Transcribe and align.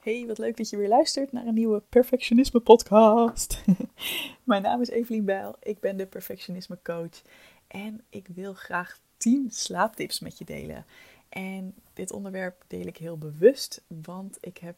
Hey, 0.00 0.26
wat 0.26 0.38
leuk 0.38 0.56
dat 0.56 0.70
je 0.70 0.76
weer 0.76 0.88
luistert 0.88 1.32
naar 1.32 1.46
een 1.46 1.54
nieuwe 1.54 1.82
Perfectionisme 1.88 2.60
podcast. 2.60 3.62
Mijn 4.44 4.62
naam 4.62 4.80
is 4.80 4.88
Evelien 4.88 5.24
Bijl, 5.24 5.56
ik 5.62 5.80
ben 5.80 5.96
de 5.96 6.06
Perfectionisme 6.06 6.78
coach 6.82 7.22
en 7.66 8.04
ik 8.08 8.28
wil 8.34 8.54
graag 8.54 8.98
10 9.16 9.50
slaaptips 9.50 10.20
met 10.20 10.38
je 10.38 10.44
delen. 10.44 10.86
En 11.28 11.74
dit 11.92 12.12
onderwerp 12.12 12.64
deel 12.66 12.86
ik 12.86 12.96
heel 12.96 13.18
bewust, 13.18 13.82
want 13.86 14.38
ik 14.40 14.58
heb 14.58 14.76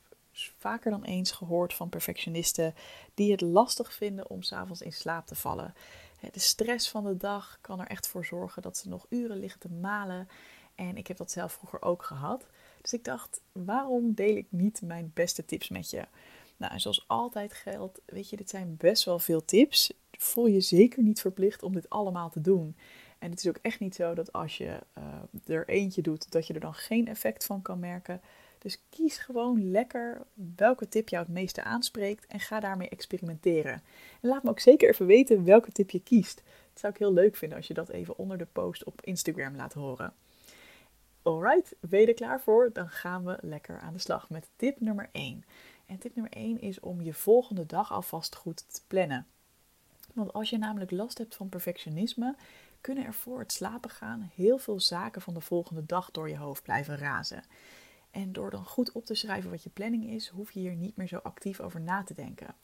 vaker 0.58 0.90
dan 0.90 1.05
eens 1.05 1.30
gehoord 1.30 1.75
van 1.75 1.89
perfectionisten 1.89 2.75
die 3.14 3.30
het 3.30 3.41
lastig 3.41 3.93
vinden 3.93 4.30
om 4.30 4.43
s'avonds 4.43 4.82
in 4.82 4.93
slaap 4.93 5.27
te 5.27 5.34
vallen. 5.34 5.75
De 6.32 6.41
stress 6.41 6.91
van 6.91 7.04
de 7.04 7.16
dag 7.16 7.59
kan 7.61 7.80
er 7.80 7.86
echt 7.86 8.09
voor 8.09 8.25
zorgen 8.25 8.62
dat 8.62 8.77
ze 8.77 8.89
nog 8.89 9.07
uren 9.09 9.39
liggen 9.39 9.61
te 9.61 9.70
malen. 9.70 10.29
En 10.75 10.96
ik 10.96 11.07
heb 11.07 11.16
dat 11.16 11.30
zelf 11.30 11.52
vroeger 11.52 11.82
ook 11.82 12.02
gehad. 12.02 12.46
Dus 12.80 12.93
ik 12.93 13.05
dacht, 13.05 13.41
waarom 13.52 14.14
deel 14.14 14.36
ik 14.36 14.46
niet 14.48 14.82
mijn 14.82 15.11
beste 15.14 15.45
tips 15.45 15.68
met 15.68 15.91
je? 15.91 16.05
Nou, 16.56 16.79
zoals 16.79 17.05
altijd 17.09 17.52
geldt, 17.52 18.01
weet 18.06 18.30
je, 18.30 18.37
dit 18.37 18.51
zijn 18.51 18.77
best 18.78 19.05
wel 19.05 19.19
veel 19.19 19.45
tips. 19.45 19.92
Voel 20.11 20.47
je 20.47 20.61
zeker 20.61 21.02
niet 21.02 21.20
verplicht 21.20 21.62
om 21.62 21.73
dit 21.73 21.91
allemaal 21.91 22.30
te 22.30 22.41
doen. 22.41 22.77
En 23.19 23.30
het 23.30 23.38
is 23.38 23.48
ook 23.48 23.59
echt 23.62 23.80
niet 23.80 23.95
zo 23.95 24.14
dat 24.14 24.33
als 24.33 24.59
je 24.59 24.78
uh, 24.98 25.56
er 25.56 25.69
eentje 25.69 26.02
doet, 26.02 26.33
dat 26.33 26.47
je 26.47 26.55
er 26.55 26.61
dan 26.61 26.75
geen 26.75 27.09
effect 27.09 27.45
van 27.45 27.62
kan 27.62 27.78
merken. 27.78 28.20
Dus 28.59 28.83
kies 28.91 29.19
gewoon 29.19 29.70
lekker 29.70 30.23
welke 30.56 30.89
tip 30.89 31.09
jou 31.09 31.25
het 31.25 31.33
meeste 31.33 31.62
aanspreekt 31.62 32.27
en 32.27 32.41
ga 32.41 32.61
daarmee 32.61 32.89
experimenteren. 32.89 33.83
En 34.20 34.28
laat 34.28 34.42
me 34.42 34.50
ook 34.50 34.61
zeker 34.61 34.89
even 34.89 35.06
weten 35.06 35.45
welke 35.45 35.73
tip 35.73 35.91
je 35.91 36.02
kiest. 36.02 36.42
Het 36.70 36.80
zou 36.80 36.92
ik 36.92 36.98
heel 36.98 37.12
leuk 37.12 37.36
vinden 37.36 37.59
als 37.59 37.66
je 37.66 37.75
dat 37.75 37.89
even 37.89 38.19
onder 38.19 38.39
de 38.39 38.47
post 38.52 38.84
op 38.84 39.00
Instagram 39.05 39.56
laat 39.56 39.73
horen. 39.73 40.12
Alright, 41.23 41.75
ben 41.81 42.01
je 42.01 42.07
er 42.07 42.15
klaar 42.15 42.41
voor? 42.41 42.71
Dan 42.73 42.89
gaan 42.89 43.25
we 43.25 43.39
lekker 43.41 43.79
aan 43.79 43.93
de 43.93 43.99
slag 43.99 44.31
met 44.31 44.49
tip 44.57 44.81
nummer 44.81 45.09
1. 45.12 45.45
En 45.87 45.98
tip 45.98 46.15
nummer 46.15 46.33
1 46.33 46.61
is 46.61 46.81
om 46.81 47.01
je 47.01 47.15
volgende 47.15 47.67
dag 47.67 47.93
alvast 47.93 48.37
goed 48.37 48.75
te 48.75 48.81
plannen. 48.87 49.27
Want 50.14 50.33
als 50.33 50.51
je 50.51 50.59
namelijk 50.59 50.91
last 50.91 51.19
hebt 51.19 51.34
van 51.34 51.48
perfectionisme, 51.48 52.37
kunnen 52.81 53.05
er 53.05 53.14
voor 53.14 53.39
het 53.39 53.53
slapen 53.53 53.91
gaan 53.91 54.31
heel 54.34 54.59
veel 54.59 54.81
zaken 54.81 55.23
van 55.23 55.34
de 55.34 55.41
volgende 55.41 55.87
dag 55.87 56.11
door 56.11 56.29
je 56.29 56.37
hoofd 56.37 56.62
blijven 56.62 56.97
razen. 56.97 57.45
En 58.11 58.33
door 58.33 58.51
dan 58.51 58.64
goed 58.64 58.92
op 58.92 59.05
te 59.05 59.14
schrijven 59.14 59.51
wat 59.51 59.62
je 59.62 59.70
planning 59.70 60.11
is, 60.11 60.29
hoef 60.29 60.51
je 60.51 60.61
hier 60.61 60.75
niet 60.75 60.97
meer 60.97 61.09
zo 61.09 61.17
actief 61.17 61.61
over 61.61 61.81
na 61.81 62.03
te 62.03 62.14
denken. 62.14 62.55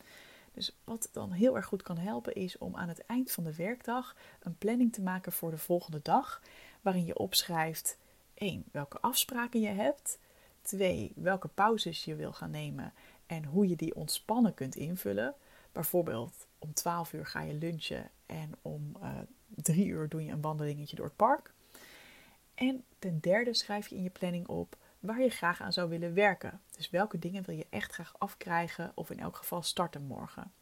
Dus 0.53 0.77
wat 0.85 1.09
dan 1.13 1.31
heel 1.31 1.57
erg 1.57 1.67
goed 1.67 1.83
kan 1.83 1.99
helpen, 1.99 2.35
is 2.35 2.59
om 2.59 2.77
aan 2.77 2.89
het 2.89 3.07
eind 3.07 3.31
van 3.31 3.45
de 3.45 3.55
werkdag 3.55 4.17
een 4.41 4.59
planning 4.59 4.93
te 4.93 5.03
maken 5.03 5.33
voor 5.33 5.51
de 5.51 5.59
volgende 5.59 6.01
dag, 6.03 6.43
waarin 6.83 7.05
je 7.05 7.19
opschrijft 7.19 7.99
1. 8.39 8.65
Welke 8.73 9.01
afspraken 9.01 9.61
je 9.61 9.69
hebt. 9.69 10.19
2. 10.63 11.13
Welke 11.17 11.49
pauzes 11.49 12.05
je 12.05 12.15
wil 12.15 12.33
gaan 12.33 12.51
nemen 12.51 12.93
en 13.27 13.45
hoe 13.45 13.69
je 13.69 13.77
die 13.77 13.95
ontspannen 13.95 14.55
kunt 14.55 14.77
invullen. 14.77 15.35
Bijvoorbeeld 15.73 16.47
om 16.59 16.75
12 16.75 17.13
uur 17.13 17.27
ga 17.27 17.43
je 17.43 17.55
lunchen 17.55 18.11
en 18.27 18.53
om 18.63 18.97
uh, 19.03 19.19
3 19.55 19.87
uur 19.87 20.09
doe 20.09 20.25
je 20.25 20.33
een 20.33 20.41
wandelingetje 20.41 20.97
door 20.97 21.07
het 21.07 21.17
park. 21.17 21.53
En 22.55 22.85
ten 22.99 23.21
derde 23.21 23.55
schrijf 23.55 23.89
je 23.89 23.97
in 23.97 24.03
je 24.03 24.11
planning 24.11 24.49
op 24.49 24.77
waar 25.01 25.21
je 25.21 25.31
graag 25.31 25.61
aan 25.61 25.73
zou 25.73 25.89
willen 25.89 26.15
werken. 26.15 26.61
Dus 26.77 26.91
welke 26.91 27.19
dingen 27.19 27.45
wil 27.45 27.55
je 27.55 27.67
echt 27.71 27.93
graag 27.93 28.15
afkrijgen 28.19 28.93
of 28.95 29.11
in 29.11 29.21
elk 29.21 29.37
geval 29.37 29.63
starten 29.63 30.03
morgen. 30.03 30.53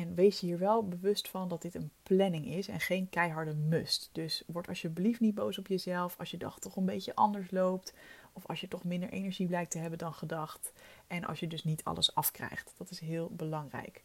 En 0.00 0.14
wees 0.14 0.40
hier 0.40 0.58
wel 0.58 0.88
bewust 0.88 1.28
van 1.28 1.48
dat 1.48 1.62
dit 1.62 1.74
een 1.74 1.90
planning 2.02 2.46
is 2.46 2.68
en 2.68 2.80
geen 2.80 3.08
keiharde 3.10 3.54
must. 3.54 4.08
Dus 4.12 4.42
word 4.46 4.68
alsjeblieft 4.68 5.20
niet 5.20 5.34
boos 5.34 5.58
op 5.58 5.66
jezelf 5.66 6.18
als 6.18 6.30
je 6.30 6.36
dag 6.36 6.58
toch 6.58 6.76
een 6.76 6.84
beetje 6.84 7.14
anders 7.14 7.50
loopt. 7.50 7.94
Of 8.32 8.46
als 8.46 8.60
je 8.60 8.68
toch 8.68 8.84
minder 8.84 9.08
energie 9.08 9.46
blijkt 9.46 9.70
te 9.70 9.78
hebben 9.78 9.98
dan 9.98 10.14
gedacht. 10.14 10.72
En 11.06 11.24
als 11.24 11.40
je 11.40 11.46
dus 11.46 11.64
niet 11.64 11.84
alles 11.84 12.14
afkrijgt. 12.14 12.74
Dat 12.76 12.90
is 12.90 12.98
heel 12.98 13.30
belangrijk. 13.32 14.02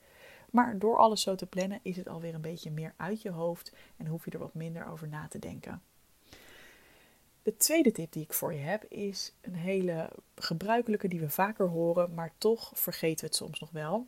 Maar 0.51 0.79
door 0.79 0.97
alles 0.97 1.21
zo 1.21 1.35
te 1.35 1.45
plannen 1.45 1.79
is 1.81 1.95
het 1.95 2.07
alweer 2.07 2.33
een 2.33 2.41
beetje 2.41 2.71
meer 2.71 2.93
uit 2.97 3.21
je 3.21 3.31
hoofd 3.31 3.73
en 3.97 4.05
hoef 4.05 4.25
je 4.25 4.31
er 4.31 4.39
wat 4.39 4.53
minder 4.53 4.87
over 4.87 5.07
na 5.07 5.27
te 5.27 5.39
denken. 5.39 5.81
De 7.43 7.57
tweede 7.57 7.91
tip 7.91 8.11
die 8.11 8.23
ik 8.23 8.33
voor 8.33 8.53
je 8.53 8.59
heb 8.59 8.83
is 8.83 9.33
een 9.41 9.55
hele 9.55 10.09
gebruikelijke 10.35 11.07
die 11.07 11.19
we 11.19 11.29
vaker 11.29 11.67
horen, 11.67 12.13
maar 12.13 12.31
toch 12.37 12.71
vergeten 12.73 13.19
we 13.19 13.25
het 13.25 13.35
soms 13.35 13.59
nog 13.59 13.71
wel. 13.71 14.05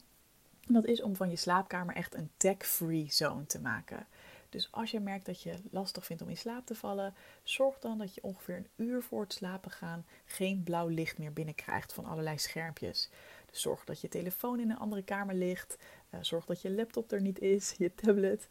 En 0.71 0.81
dat 0.81 0.89
is 0.89 1.01
om 1.01 1.15
van 1.15 1.29
je 1.29 1.35
slaapkamer 1.35 1.95
echt 1.95 2.15
een 2.15 2.29
tech-free 2.37 3.07
zone 3.09 3.45
te 3.45 3.59
maken. 3.59 4.07
Dus 4.49 4.67
als 4.71 4.91
je 4.91 4.99
merkt 4.99 5.25
dat 5.25 5.41
je 5.41 5.53
lastig 5.71 6.05
vindt 6.05 6.21
om 6.21 6.29
in 6.29 6.37
slaap 6.37 6.65
te 6.65 6.75
vallen, 6.75 7.13
zorg 7.43 7.79
dan 7.79 7.97
dat 7.97 8.15
je 8.15 8.23
ongeveer 8.23 8.55
een 8.55 8.67
uur 8.85 9.03
voor 9.03 9.21
het 9.21 9.33
slapen 9.33 9.71
gaan 9.71 10.05
geen 10.25 10.63
blauw 10.63 10.87
licht 10.87 11.17
meer 11.17 11.33
binnenkrijgt 11.33 11.93
van 11.93 12.05
allerlei 12.05 12.37
schermpjes. 12.37 13.09
Dus 13.49 13.61
zorg 13.61 13.83
dat 13.83 14.01
je 14.01 14.07
telefoon 14.07 14.59
in 14.59 14.71
een 14.71 14.77
andere 14.77 15.03
kamer 15.03 15.35
ligt. 15.35 15.77
Uh, 16.09 16.19
zorg 16.23 16.45
dat 16.45 16.61
je 16.61 16.71
laptop 16.71 17.11
er 17.11 17.21
niet 17.21 17.39
is, 17.39 17.73
je 17.77 17.95
tablet. 17.95 18.47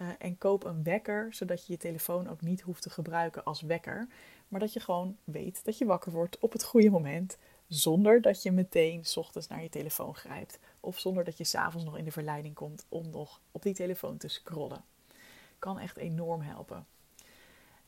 Uh, 0.00 0.08
en 0.18 0.38
koop 0.38 0.64
een 0.64 0.82
wekker, 0.82 1.34
zodat 1.34 1.66
je 1.66 1.72
je 1.72 1.78
telefoon 1.78 2.28
ook 2.28 2.40
niet 2.40 2.60
hoeft 2.60 2.82
te 2.82 2.90
gebruiken 2.90 3.44
als 3.44 3.60
wekker. 3.60 4.08
Maar 4.48 4.60
dat 4.60 4.72
je 4.72 4.80
gewoon 4.80 5.16
weet 5.24 5.64
dat 5.64 5.78
je 5.78 5.84
wakker 5.84 6.12
wordt 6.12 6.38
op 6.38 6.52
het 6.52 6.64
goede 6.64 6.90
moment. 6.90 7.38
Zonder 7.68 8.20
dat 8.20 8.42
je 8.42 8.52
meteen 8.52 9.04
s 9.04 9.16
ochtends 9.16 9.48
naar 9.48 9.62
je 9.62 9.68
telefoon 9.68 10.14
grijpt. 10.14 10.58
Of 10.80 10.98
zonder 10.98 11.24
dat 11.24 11.38
je 11.38 11.44
s'avonds 11.44 11.84
nog 11.84 11.98
in 11.98 12.04
de 12.04 12.10
verleiding 12.10 12.54
komt 12.54 12.86
om 12.88 13.10
nog 13.10 13.40
op 13.52 13.62
die 13.62 13.74
telefoon 13.74 14.16
te 14.16 14.28
scrollen. 14.28 14.84
Kan 15.58 15.78
echt 15.78 15.96
enorm 15.96 16.40
helpen. 16.40 16.86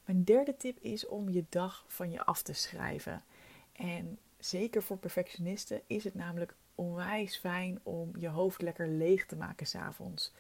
Mijn 0.05 0.25
derde 0.25 0.57
tip 0.57 0.79
is 0.79 1.07
om 1.07 1.29
je 1.29 1.45
dag 1.49 1.85
van 1.89 2.11
je 2.11 2.25
af 2.25 2.43
te 2.43 2.53
schrijven. 2.53 3.25
En 3.73 4.19
zeker 4.39 4.83
voor 4.83 4.99
perfectionisten 4.99 5.81
is 5.87 6.05
het 6.05 6.15
namelijk 6.15 6.55
onwijs 6.75 7.37
fijn 7.37 7.81
om 7.83 8.11
je 8.17 8.29
hoofd 8.29 8.63
lekker 8.63 8.89
leeg 8.89 9.27
te 9.27 9.37
maken 9.37 9.67
s'avonds. 9.67 10.33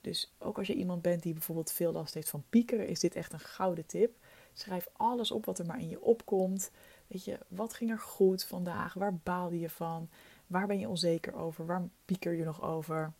Dus 0.00 0.32
ook 0.38 0.58
als 0.58 0.66
je 0.66 0.74
iemand 0.74 1.02
bent 1.02 1.22
die 1.22 1.32
bijvoorbeeld 1.32 1.72
veel 1.72 1.92
last 1.92 2.14
heeft 2.14 2.30
van 2.30 2.44
piekeren, 2.50 2.88
is 2.88 3.00
dit 3.00 3.14
echt 3.14 3.32
een 3.32 3.40
gouden 3.40 3.86
tip. 3.86 4.16
Schrijf 4.52 4.88
alles 4.92 5.30
op 5.30 5.44
wat 5.44 5.58
er 5.58 5.66
maar 5.66 5.80
in 5.80 5.88
je 5.88 6.02
opkomt. 6.02 6.70
Weet 7.06 7.24
je, 7.24 7.38
wat 7.48 7.74
ging 7.74 7.90
er 7.90 7.98
goed 7.98 8.44
vandaag? 8.44 8.94
Waar 8.94 9.14
baalde 9.14 9.58
je 9.58 9.70
van? 9.70 10.08
Waar 10.46 10.66
ben 10.66 10.78
je 10.78 10.88
onzeker 10.88 11.34
over? 11.34 11.66
Waar 11.66 11.88
pieker 12.04 12.34
je 12.34 12.44
nog 12.44 12.62
over? 12.62 13.12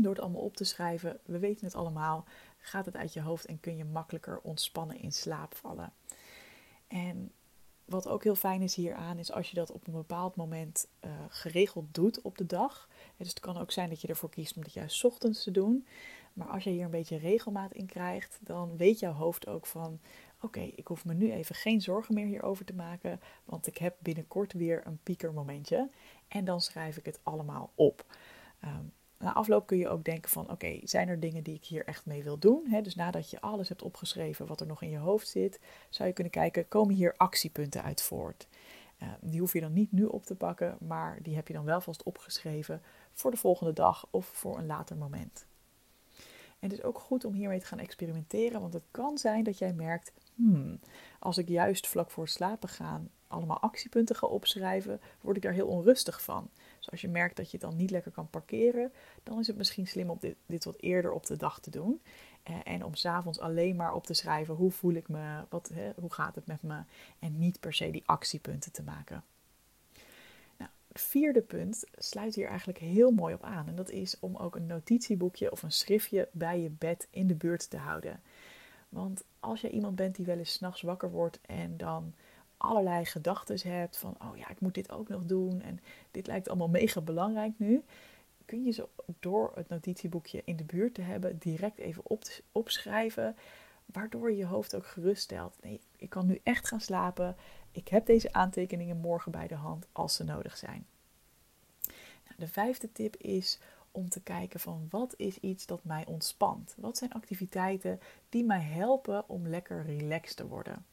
Door 0.00 0.12
het 0.12 0.20
allemaal 0.20 0.42
op 0.42 0.56
te 0.56 0.64
schrijven, 0.64 1.20
we 1.24 1.38
weten 1.38 1.66
het 1.66 1.74
allemaal, 1.74 2.24
gaat 2.58 2.86
het 2.86 2.96
uit 2.96 3.12
je 3.12 3.20
hoofd 3.20 3.44
en 3.46 3.60
kun 3.60 3.76
je 3.76 3.84
makkelijker 3.84 4.40
ontspannen 4.42 5.00
in 5.00 5.12
slaap 5.12 5.54
vallen. 5.54 5.92
En 6.86 7.32
wat 7.84 8.08
ook 8.08 8.24
heel 8.24 8.34
fijn 8.34 8.62
is 8.62 8.74
hieraan, 8.74 9.18
is 9.18 9.32
als 9.32 9.48
je 9.48 9.54
dat 9.54 9.72
op 9.72 9.86
een 9.86 9.92
bepaald 9.92 10.36
moment 10.36 10.86
uh, 11.04 11.10
geregeld 11.28 11.94
doet 11.94 12.20
op 12.20 12.38
de 12.38 12.46
dag. 12.46 12.88
Dus 13.16 13.28
het 13.28 13.40
kan 13.40 13.56
ook 13.58 13.70
zijn 13.70 13.88
dat 13.88 14.00
je 14.00 14.08
ervoor 14.08 14.30
kiest 14.30 14.56
om 14.56 14.62
het 14.62 14.72
juist 14.72 15.04
ochtends 15.04 15.42
te 15.42 15.50
doen. 15.50 15.86
Maar 16.32 16.48
als 16.48 16.64
je 16.64 16.70
hier 16.70 16.84
een 16.84 16.90
beetje 16.90 17.16
regelmaat 17.16 17.72
in 17.72 17.86
krijgt, 17.86 18.38
dan 18.40 18.76
weet 18.76 18.98
jouw 18.98 19.12
hoofd 19.12 19.46
ook 19.46 19.66
van: 19.66 20.00
oké, 20.40 20.60
ik 20.60 20.86
hoef 20.86 21.04
me 21.04 21.14
nu 21.14 21.32
even 21.32 21.54
geen 21.54 21.80
zorgen 21.80 22.14
meer 22.14 22.26
hierover 22.26 22.64
te 22.64 22.74
maken, 22.74 23.20
want 23.44 23.66
ik 23.66 23.78
heb 23.78 23.96
binnenkort 23.98 24.52
weer 24.52 24.86
een 24.86 24.98
piekermomentje. 25.02 25.90
En 26.28 26.44
dan 26.44 26.60
schrijf 26.60 26.96
ik 26.96 27.04
het 27.04 27.20
allemaal 27.22 27.70
op. 27.74 28.04
Um, 28.64 28.92
na 29.18 29.32
afloop 29.32 29.66
kun 29.66 29.78
je 29.78 29.88
ook 29.88 30.04
denken 30.04 30.30
van 30.30 30.50
oké, 30.50 30.80
zijn 30.82 31.08
er 31.08 31.20
dingen 31.20 31.42
die 31.42 31.54
ik 31.54 31.64
hier 31.64 31.86
echt 31.86 32.06
mee 32.06 32.22
wil 32.22 32.38
doen? 32.38 32.76
dus 32.82 32.94
nadat 32.94 33.30
je 33.30 33.40
alles 33.40 33.68
hebt 33.68 33.82
opgeschreven 33.82 34.46
wat 34.46 34.60
er 34.60 34.66
nog 34.66 34.82
in 34.82 34.90
je 34.90 34.98
hoofd 34.98 35.28
zit, 35.28 35.60
zou 35.88 36.08
je 36.08 36.14
kunnen 36.14 36.32
kijken, 36.32 36.68
komen 36.68 36.94
hier 36.94 37.14
actiepunten 37.16 37.82
uit 37.82 38.02
voort? 38.02 38.48
Uh, 39.02 39.08
die 39.20 39.40
hoef 39.40 39.52
je 39.52 39.60
dan 39.60 39.72
niet 39.72 39.92
nu 39.92 40.04
op 40.04 40.26
te 40.26 40.34
pakken, 40.34 40.76
maar 40.80 41.18
die 41.22 41.34
heb 41.34 41.48
je 41.48 41.54
dan 41.54 41.64
wel 41.64 41.80
vast 41.80 42.02
opgeschreven 42.02 42.82
voor 43.12 43.30
de 43.30 43.36
volgende 43.36 43.72
dag 43.72 44.06
of 44.10 44.26
voor 44.26 44.58
een 44.58 44.66
later 44.66 44.96
moment. 44.96 45.46
En 46.60 46.68
het 46.68 46.78
is 46.78 46.82
ook 46.84 46.98
goed 46.98 47.24
om 47.24 47.32
hiermee 47.32 47.60
te 47.60 47.66
gaan 47.66 47.78
experimenteren, 47.78 48.60
want 48.60 48.72
het 48.72 48.84
kan 48.90 49.18
zijn 49.18 49.44
dat 49.44 49.58
jij 49.58 49.72
merkt, 49.72 50.12
hmm, 50.34 50.80
als 51.18 51.38
ik 51.38 51.48
juist 51.48 51.86
vlak 51.86 52.10
voor 52.10 52.28
slapen 52.28 52.68
gaan 52.68 53.10
allemaal 53.30 53.60
actiepunten 53.60 54.16
ga 54.16 54.26
opschrijven, 54.26 55.00
word 55.20 55.36
ik 55.36 55.42
daar 55.42 55.52
heel 55.52 55.66
onrustig 55.66 56.22
van. 56.22 56.50
Dus 56.78 56.90
als 56.90 57.00
je 57.00 57.08
merkt 57.08 57.36
dat 57.36 57.50
je 57.50 57.56
het 57.56 57.66
dan 57.66 57.76
niet 57.76 57.90
lekker 57.90 58.12
kan 58.12 58.30
parkeren, 58.30 58.92
dan 59.22 59.38
is 59.38 59.46
het 59.46 59.56
misschien 59.56 59.86
slim 59.86 60.10
om 60.10 60.16
dit, 60.20 60.36
dit 60.46 60.64
wat 60.64 60.80
eerder 60.80 61.12
op 61.12 61.26
de 61.26 61.36
dag 61.36 61.60
te 61.60 61.70
doen. 61.70 62.00
Eh, 62.42 62.54
en 62.64 62.84
om 62.84 62.94
s'avonds 62.94 63.40
alleen 63.40 63.76
maar 63.76 63.94
op 63.94 64.06
te 64.06 64.14
schrijven 64.14 64.54
hoe 64.54 64.70
voel 64.70 64.92
ik 64.92 65.08
me, 65.08 65.44
wat, 65.48 65.70
hè, 65.74 65.92
hoe 65.96 66.12
gaat 66.12 66.34
het 66.34 66.46
met 66.46 66.62
me. 66.62 66.82
En 67.18 67.38
niet 67.38 67.60
per 67.60 67.72
se 67.72 67.90
die 67.90 68.02
actiepunten 68.06 68.72
te 68.72 68.82
maken. 68.82 69.24
Vierde 70.92 71.40
punt 71.40 71.84
sluit 71.92 72.34
hier 72.34 72.46
eigenlijk 72.46 72.78
heel 72.78 73.10
mooi 73.10 73.34
op 73.34 73.42
aan. 73.42 73.68
En 73.68 73.74
dat 73.74 73.90
is 73.90 74.18
om 74.20 74.36
ook 74.36 74.56
een 74.56 74.66
notitieboekje 74.66 75.52
of 75.52 75.62
een 75.62 75.72
schriftje 75.72 76.28
bij 76.32 76.60
je 76.60 76.70
bed 76.70 77.08
in 77.10 77.26
de 77.26 77.34
buurt 77.34 77.70
te 77.70 77.76
houden. 77.76 78.20
Want 78.88 79.24
als 79.40 79.60
je 79.60 79.70
iemand 79.70 79.96
bent 79.96 80.16
die 80.16 80.26
wel 80.26 80.38
eens 80.38 80.52
s'nachts 80.52 80.82
wakker 80.82 81.10
wordt 81.10 81.38
en 81.46 81.76
dan 81.76 82.14
allerlei 82.56 83.04
gedachten 83.04 83.72
hebt 83.72 83.96
van, 83.96 84.16
oh 84.22 84.36
ja, 84.36 84.48
ik 84.48 84.60
moet 84.60 84.74
dit 84.74 84.90
ook 84.90 85.08
nog 85.08 85.24
doen 85.24 85.62
en 85.62 85.80
dit 86.10 86.26
lijkt 86.26 86.48
allemaal 86.48 86.68
mega 86.68 87.00
belangrijk 87.00 87.52
nu, 87.56 87.82
kun 88.44 88.64
je 88.64 88.70
ze 88.70 88.88
door 89.20 89.52
het 89.54 89.68
notitieboekje 89.68 90.42
in 90.44 90.56
de 90.56 90.64
buurt 90.64 90.94
te 90.94 91.02
hebben 91.02 91.38
direct 91.38 91.78
even 91.78 92.02
op, 92.06 92.22
opschrijven, 92.52 93.36
waardoor 93.86 94.32
je 94.32 94.44
hoofd 94.44 94.74
ook 94.74 94.86
gerust 94.86 95.22
stelt. 95.22 95.56
Nee, 95.62 95.80
ik 95.96 96.10
kan 96.10 96.26
nu 96.26 96.40
echt 96.42 96.68
gaan 96.68 96.80
slapen 96.80 97.36
Ik 97.72 97.88
heb 97.88 98.06
deze 98.06 98.32
aantekeningen 98.32 98.96
morgen 98.96 99.32
bij 99.32 99.46
de 99.46 99.54
hand 99.54 99.86
als 99.92 100.14
ze 100.14 100.24
nodig 100.24 100.56
zijn. 100.56 100.86
Nou, 102.24 102.34
de 102.38 102.48
vijfde 102.48 102.92
tip 102.92 103.16
is 103.16 103.58
om 103.90 104.08
te 104.08 104.20
kijken 104.20 104.60
van 104.60 104.86
wat 104.90 105.14
is 105.16 105.38
iets 105.38 105.66
dat 105.66 105.84
mij 105.84 106.06
ontspant? 106.06 106.74
Wat 106.76 106.98
zijn 106.98 107.12
activiteiten 107.12 108.00
die 108.28 108.44
mij 108.44 108.60
helpen 108.60 109.28
om 109.28 109.48
lekker 109.48 109.84
relaxed 109.84 110.36
te 110.36 110.46
worden? 110.46 110.84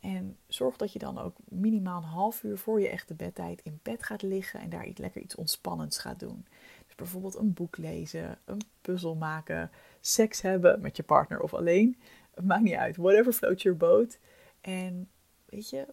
En 0.00 0.36
zorg 0.46 0.76
dat 0.76 0.92
je 0.92 0.98
dan 0.98 1.18
ook 1.18 1.36
minimaal 1.44 2.02
een 2.02 2.08
half 2.08 2.42
uur 2.42 2.58
voor 2.58 2.80
je 2.80 2.88
echte 2.88 3.14
bedtijd 3.14 3.60
in 3.62 3.80
bed 3.82 4.02
gaat 4.02 4.22
liggen 4.22 4.60
en 4.60 4.70
daar 4.70 4.86
iets 4.86 5.00
lekker 5.00 5.22
iets 5.22 5.34
ontspannends 5.34 5.98
gaat 5.98 6.20
doen. 6.20 6.46
Dus 6.86 6.94
bijvoorbeeld 6.94 7.34
een 7.34 7.52
boek 7.52 7.76
lezen, 7.76 8.38
een 8.44 8.60
puzzel 8.80 9.14
maken, 9.14 9.70
seks 10.00 10.40
hebben 10.40 10.80
met 10.80 10.96
je 10.96 11.02
partner 11.02 11.40
of 11.40 11.54
alleen. 11.54 11.96
Het 12.34 12.44
maakt 12.44 12.62
niet 12.62 12.74
uit. 12.74 12.96
Whatever 12.96 13.32
floats 13.32 13.62
your 13.62 13.78
boat. 13.78 14.18
En 14.60 15.08
weet 15.52 15.70
je, 15.70 15.86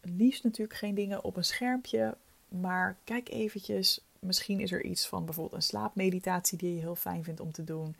liefst 0.00 0.44
natuurlijk 0.44 0.78
geen 0.78 0.94
dingen 0.94 1.24
op 1.24 1.36
een 1.36 1.44
schermpje. 1.44 2.16
Maar 2.48 2.96
kijk 3.04 3.28
eventjes. 3.28 4.00
Misschien 4.18 4.60
is 4.60 4.72
er 4.72 4.84
iets 4.84 5.08
van 5.08 5.24
bijvoorbeeld 5.24 5.56
een 5.56 5.68
slaapmeditatie 5.68 6.58
die 6.58 6.74
je 6.74 6.80
heel 6.80 6.94
fijn 6.94 7.24
vindt 7.24 7.40
om 7.40 7.52
te 7.52 7.64
doen. 7.64 7.96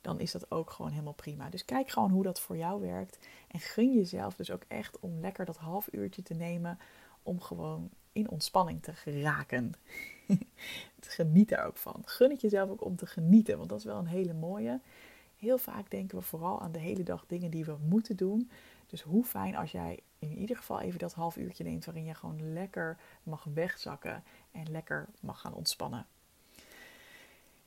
Dan 0.00 0.20
is 0.20 0.32
dat 0.32 0.50
ook 0.50 0.70
gewoon 0.70 0.90
helemaal 0.90 1.12
prima. 1.12 1.50
Dus 1.50 1.64
kijk 1.64 1.90
gewoon 1.90 2.10
hoe 2.10 2.22
dat 2.22 2.40
voor 2.40 2.56
jou 2.56 2.80
werkt. 2.80 3.18
En 3.48 3.60
gun 3.60 3.94
jezelf 3.94 4.34
dus 4.34 4.50
ook 4.50 4.62
echt 4.68 4.98
om 5.00 5.20
lekker 5.20 5.44
dat 5.44 5.56
half 5.56 5.88
uurtje 5.92 6.22
te 6.22 6.34
nemen. 6.34 6.78
Om 7.22 7.40
gewoon 7.40 7.90
in 8.12 8.30
ontspanning 8.30 8.82
te 8.82 8.92
geraken. 8.92 9.74
Geniet 11.00 11.48
daar 11.48 11.66
ook 11.66 11.76
van. 11.76 12.02
Gun 12.04 12.30
het 12.30 12.40
jezelf 12.40 12.70
ook 12.70 12.84
om 12.84 12.96
te 12.96 13.06
genieten. 13.06 13.56
Want 13.56 13.68
dat 13.68 13.78
is 13.78 13.84
wel 13.84 13.98
een 13.98 14.06
hele 14.06 14.34
mooie. 14.34 14.80
Heel 15.36 15.58
vaak 15.58 15.90
denken 15.90 16.18
we 16.18 16.24
vooral 16.24 16.60
aan 16.60 16.72
de 16.72 16.78
hele 16.78 17.02
dag 17.02 17.24
dingen 17.26 17.50
die 17.50 17.64
we 17.64 17.76
moeten 17.88 18.16
doen. 18.16 18.50
Dus 18.88 19.02
hoe 19.02 19.24
fijn 19.24 19.56
als 19.56 19.72
jij 19.72 20.00
in 20.18 20.36
ieder 20.36 20.56
geval 20.56 20.80
even 20.80 20.98
dat 20.98 21.12
half 21.12 21.36
uurtje 21.36 21.64
neemt 21.64 21.84
waarin 21.84 22.04
je 22.04 22.14
gewoon 22.14 22.52
lekker 22.52 22.98
mag 23.22 23.46
wegzakken 23.54 24.22
en 24.50 24.70
lekker 24.70 25.08
mag 25.20 25.40
gaan 25.40 25.54
ontspannen. 25.54 26.06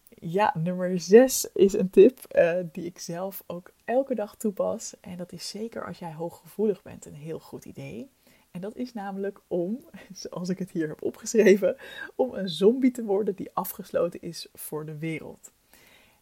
Ja, 0.09 0.53
nummer 0.57 1.00
6 1.00 1.50
is 1.53 1.73
een 1.73 1.89
tip 1.89 2.19
uh, 2.35 2.53
die 2.71 2.85
ik 2.85 3.00
zelf 3.00 3.44
ook 3.47 3.71
elke 3.85 4.15
dag 4.15 4.35
toepas. 4.35 5.00
En 5.00 5.18
dat 5.18 5.31
is 5.31 5.50
zeker 5.50 5.85
als 5.85 6.00
jij 6.00 6.13
hooggevoelig 6.13 6.81
bent 6.81 7.06
een 7.06 7.15
heel 7.15 7.39
goed 7.39 7.65
idee. 7.65 8.09
En 8.51 8.62
dat 8.62 8.75
is 8.75 8.94
namelijk 8.94 9.41
om, 9.47 9.85
zoals 10.13 10.50
ik 10.50 10.59
het 10.59 10.71
hier 10.71 10.88
heb 10.88 11.03
opgeschreven, 11.03 11.75
om 12.15 12.33
een 12.33 12.50
zombie 12.50 12.91
te 12.91 13.03
worden 13.03 13.35
die 13.35 13.50
afgesloten 13.53 14.21
is 14.21 14.47
voor 14.53 14.85
de 14.85 14.97
wereld. 14.97 15.51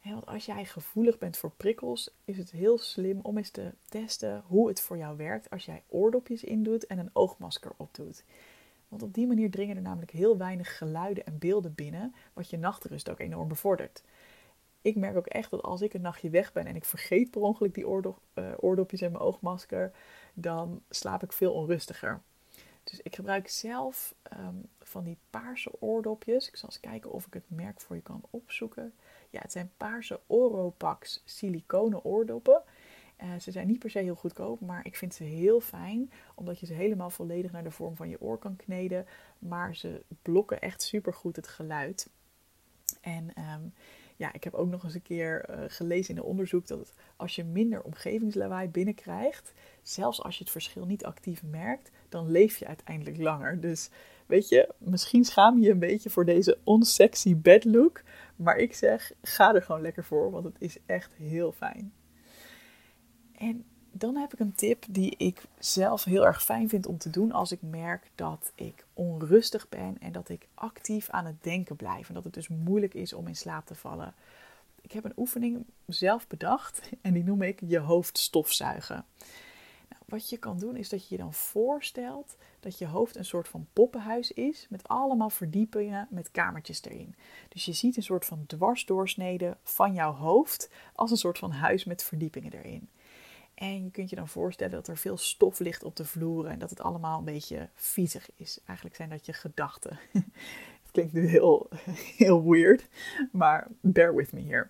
Want 0.03 0.25
als 0.25 0.45
jij 0.45 0.65
gevoelig 0.65 1.17
bent 1.17 1.37
voor 1.37 1.51
prikkels, 1.51 2.09
is 2.25 2.37
het 2.37 2.51
heel 2.51 2.77
slim 2.77 3.19
om 3.21 3.37
eens 3.37 3.49
te 3.49 3.73
testen 3.85 4.43
hoe 4.47 4.67
het 4.67 4.81
voor 4.81 4.97
jou 4.97 5.17
werkt 5.17 5.49
als 5.49 5.65
jij 5.65 5.83
oordopjes 5.87 6.43
indoet 6.43 6.85
en 6.85 6.97
een 6.97 7.09
oogmasker 7.13 7.71
opdoet. 7.77 8.23
Want 8.87 9.03
op 9.03 9.13
die 9.13 9.27
manier 9.27 9.51
dringen 9.51 9.75
er 9.75 9.81
namelijk 9.81 10.11
heel 10.11 10.37
weinig 10.37 10.77
geluiden 10.77 11.25
en 11.25 11.37
beelden 11.37 11.75
binnen, 11.75 12.15
wat 12.33 12.49
je 12.49 12.57
nachtrust 12.57 13.09
ook 13.09 13.19
enorm 13.19 13.47
bevordert. 13.47 14.03
Ik 14.81 14.95
merk 14.95 15.17
ook 15.17 15.27
echt 15.27 15.51
dat 15.51 15.61
als 15.61 15.81
ik 15.81 15.93
een 15.93 16.01
nachtje 16.01 16.29
weg 16.29 16.53
ben 16.53 16.65
en 16.65 16.75
ik 16.75 16.85
vergeet 16.85 17.31
per 17.31 17.41
ongeluk 17.41 17.73
die 17.73 17.87
oordop, 17.87 18.19
uh, 18.33 18.51
oordopjes 18.57 19.01
en 19.01 19.11
mijn 19.11 19.23
oogmasker, 19.23 19.91
dan 20.33 20.81
slaap 20.89 21.23
ik 21.23 21.31
veel 21.31 21.53
onrustiger. 21.53 22.21
Dus 22.89 22.99
ik 23.01 23.15
gebruik 23.15 23.47
zelf 23.47 24.15
ehm, 24.23 24.55
van 24.79 25.03
die 25.03 25.17
paarse 25.29 25.81
oordopjes. 25.81 26.47
Ik 26.47 26.55
zal 26.55 26.69
eens 26.69 26.79
kijken 26.79 27.11
of 27.11 27.25
ik 27.25 27.33
het 27.33 27.49
merk 27.49 27.81
voor 27.81 27.95
je 27.95 28.01
kan 28.01 28.21
opzoeken. 28.29 28.93
Ja, 29.29 29.41
het 29.41 29.51
zijn 29.51 29.71
paarse 29.77 30.19
Oropax 30.27 31.21
siliconen 31.25 32.03
oordoppen. 32.03 32.63
Uh, 33.23 33.39
ze 33.39 33.51
zijn 33.51 33.67
niet 33.67 33.79
per 33.79 33.89
se 33.89 33.99
heel 33.99 34.15
goedkoop, 34.15 34.59
maar 34.59 34.85
ik 34.85 34.95
vind 34.95 35.13
ze 35.13 35.23
heel 35.23 35.59
fijn. 35.59 36.11
Omdat 36.35 36.59
je 36.59 36.65
ze 36.65 36.73
helemaal 36.73 37.09
volledig 37.09 37.51
naar 37.51 37.63
de 37.63 37.71
vorm 37.71 37.95
van 37.95 38.09
je 38.09 38.21
oor 38.21 38.37
kan 38.37 38.55
kneden. 38.55 39.05
Maar 39.39 39.75
ze 39.75 40.03
blokken 40.21 40.61
echt 40.61 40.81
super 40.81 41.13
goed 41.13 41.35
het 41.35 41.47
geluid. 41.47 42.09
En 43.01 43.33
ehm, 43.33 43.61
ja, 44.19 44.33
ik 44.33 44.43
heb 44.43 44.53
ook 44.53 44.69
nog 44.69 44.83
eens 44.83 44.93
een 44.93 45.01
keer 45.01 45.49
uh, 45.49 45.55
gelezen 45.67 46.15
in 46.15 46.17
een 46.17 46.27
onderzoek 46.27 46.67
dat 46.67 46.93
als 47.15 47.35
je 47.35 47.43
minder 47.43 47.81
omgevingslawaai 47.81 48.67
binnenkrijgt, 48.67 49.53
zelfs 49.81 50.23
als 50.23 50.37
je 50.37 50.43
het 50.43 50.51
verschil 50.51 50.85
niet 50.85 51.05
actief 51.05 51.43
merkt, 51.43 51.91
dan 52.09 52.31
leef 52.31 52.57
je 52.57 52.67
uiteindelijk 52.67 53.17
langer. 53.17 53.59
Dus 53.59 53.89
weet 54.25 54.49
je, 54.49 54.73
misschien 54.77 55.25
schaam 55.25 55.59
je 55.59 55.69
een 55.69 55.79
beetje 55.79 56.09
voor 56.09 56.25
deze 56.25 56.57
unsexy 56.65 57.37
bedlook. 57.37 58.01
Maar 58.35 58.57
ik 58.57 58.73
zeg, 58.73 59.11
ga 59.21 59.55
er 59.55 59.61
gewoon 59.61 59.81
lekker 59.81 60.03
voor, 60.03 60.31
want 60.31 60.45
het 60.45 60.55
is 60.59 60.77
echt 60.85 61.13
heel 61.13 61.51
fijn. 61.51 61.93
En 63.37 63.65
dan 63.91 64.15
heb 64.15 64.33
ik 64.33 64.39
een 64.39 64.55
tip 64.55 64.85
die 64.89 65.15
ik 65.17 65.43
zelf 65.59 66.03
heel 66.03 66.25
erg 66.25 66.43
fijn 66.43 66.69
vind 66.69 66.85
om 66.85 66.97
te 66.97 67.09
doen 67.09 67.31
als 67.31 67.51
ik 67.51 67.61
merk 67.61 68.11
dat 68.15 68.51
ik 68.55 68.85
onrustig 68.93 69.69
ben 69.69 69.97
en 69.99 70.11
dat 70.11 70.29
ik 70.29 70.47
actief 70.53 71.09
aan 71.09 71.25
het 71.25 71.43
denken 71.43 71.75
blijf. 71.75 72.07
En 72.07 72.13
dat 72.13 72.23
het 72.23 72.33
dus 72.33 72.47
moeilijk 72.47 72.93
is 72.93 73.13
om 73.13 73.27
in 73.27 73.35
slaap 73.35 73.65
te 73.65 73.75
vallen. 73.75 74.13
Ik 74.81 74.91
heb 74.91 75.03
een 75.03 75.13
oefening 75.17 75.65
zelf 75.85 76.27
bedacht 76.27 76.89
en 77.01 77.13
die 77.13 77.23
noem 77.23 77.41
ik 77.41 77.59
je 77.65 77.79
hoofd 77.79 78.17
stofzuigen. 78.17 79.05
Nou, 79.89 80.01
wat 80.05 80.29
je 80.29 80.37
kan 80.37 80.59
doen 80.59 80.75
is 80.75 80.89
dat 80.89 81.07
je 81.07 81.15
je 81.15 81.21
dan 81.21 81.33
voorstelt 81.33 82.35
dat 82.59 82.77
je 82.77 82.87
hoofd 82.87 83.15
een 83.15 83.25
soort 83.25 83.47
van 83.47 83.67
poppenhuis 83.73 84.31
is 84.31 84.67
met 84.69 84.87
allemaal 84.87 85.29
verdiepingen 85.29 86.07
met 86.09 86.31
kamertjes 86.31 86.83
erin. 86.83 87.15
Dus 87.49 87.65
je 87.65 87.73
ziet 87.73 87.97
een 87.97 88.03
soort 88.03 88.25
van 88.25 88.43
dwarsdoorsnede 88.47 89.57
van 89.63 89.93
jouw 89.93 90.13
hoofd 90.13 90.69
als 90.93 91.11
een 91.11 91.17
soort 91.17 91.37
van 91.37 91.51
huis 91.51 91.83
met 91.83 92.03
verdiepingen 92.03 92.53
erin. 92.53 92.89
En 93.59 93.83
je 93.83 93.91
kunt 93.91 94.09
je 94.09 94.15
dan 94.15 94.27
voorstellen 94.27 94.73
dat 94.73 94.87
er 94.87 94.97
veel 94.97 95.17
stof 95.17 95.59
ligt 95.59 95.83
op 95.83 95.95
de 95.95 96.05
vloer 96.05 96.45
en 96.45 96.59
dat 96.59 96.69
het 96.69 96.81
allemaal 96.81 97.19
een 97.19 97.25
beetje 97.25 97.69
viezig 97.73 98.29
is. 98.35 98.59
Eigenlijk 98.65 98.95
zijn 98.95 99.09
dat 99.09 99.25
je 99.25 99.33
gedachten. 99.33 99.99
het 100.81 100.91
klinkt 100.91 101.13
nu 101.13 101.27
heel, 101.27 101.69
heel 102.17 102.49
weird, 102.49 102.87
maar 103.31 103.67
bear 103.81 104.15
with 104.15 104.33
me 104.33 104.41
here. 104.41 104.67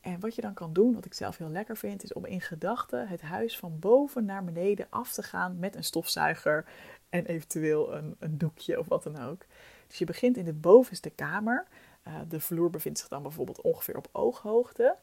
En 0.00 0.20
wat 0.20 0.34
je 0.34 0.40
dan 0.40 0.54
kan 0.54 0.72
doen, 0.72 0.94
wat 0.94 1.04
ik 1.04 1.14
zelf 1.14 1.36
heel 1.36 1.48
lekker 1.48 1.76
vind, 1.76 2.02
is 2.02 2.12
om 2.12 2.24
in 2.24 2.40
gedachten 2.40 3.08
het 3.08 3.20
huis 3.20 3.58
van 3.58 3.78
boven 3.78 4.24
naar 4.24 4.44
beneden 4.44 4.86
af 4.90 5.12
te 5.12 5.22
gaan 5.22 5.58
met 5.58 5.76
een 5.76 5.84
stofzuiger 5.84 6.64
en 7.08 7.26
eventueel 7.26 7.94
een, 7.94 8.16
een 8.18 8.38
doekje 8.38 8.78
of 8.78 8.88
wat 8.88 9.02
dan 9.02 9.18
ook. 9.18 9.44
Dus 9.86 9.98
je 9.98 10.04
begint 10.04 10.36
in 10.36 10.44
de 10.44 10.52
bovenste 10.52 11.10
kamer. 11.10 11.66
Uh, 12.06 12.14
de 12.28 12.40
vloer 12.40 12.70
bevindt 12.70 12.98
zich 12.98 13.08
dan 13.08 13.22
bijvoorbeeld 13.22 13.60
ongeveer 13.60 13.96
op 13.96 14.08
ooghoogte. 14.12 14.96